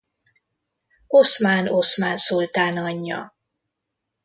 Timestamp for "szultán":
2.17-2.77